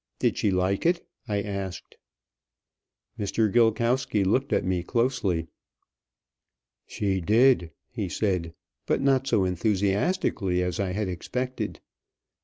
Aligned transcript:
"Did 0.17 0.35
she 0.35 0.49
like 0.49 0.83
it?" 0.87 1.05
I 1.27 1.43
asked. 1.43 1.95
Mr. 3.19 3.53
Gilkowsky 3.53 4.23
looked 4.23 4.51
at 4.51 4.65
me 4.65 4.81
closely. 4.81 5.45
"She 6.87 7.21
did," 7.23 7.69
he 7.91 8.09
said, 8.09 8.55
but 8.87 8.99
not 8.99 9.27
so 9.27 9.45
enthusiastically 9.45 10.63
as 10.63 10.79
I 10.79 10.93
had 10.93 11.07
expected. 11.07 11.81